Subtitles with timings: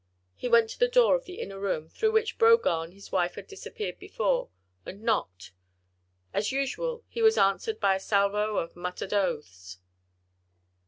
[0.33, 3.35] He went to the door of the inner room, through which Brogard and his wife
[3.35, 4.49] had disappeared before,
[4.83, 5.51] and knocked;
[6.33, 9.77] as usual, he was answered by a salvo of muttered oaths.